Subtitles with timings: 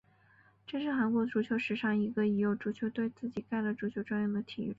[0.65, 4.69] 这是韩国足球史上第一次有足球球队自己盖了一个足球专用的体育场。